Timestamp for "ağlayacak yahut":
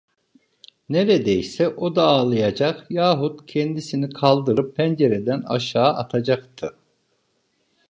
2.07-3.45